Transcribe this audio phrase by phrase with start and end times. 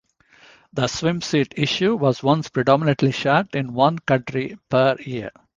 [0.73, 5.29] The swimsuit issue was once predominantly shot in one country per year.